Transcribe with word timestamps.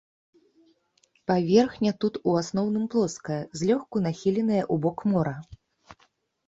Паверхня 1.31 1.91
тут 2.05 2.13
у 2.31 2.35
асноўным 2.41 2.85
плоская, 2.95 3.39
злёгку 3.63 3.97
нахіленая 4.09 4.61
ў 4.73 4.87
бок 4.89 4.97
мора. 5.15 5.37